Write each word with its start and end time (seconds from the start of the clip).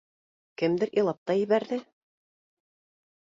Кемдер 0.61 0.91
илап 1.01 1.19
та 1.31 1.35
ебәрҙе. 1.41 1.79